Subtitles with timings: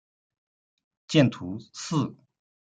[1.07, 2.15] 见图四。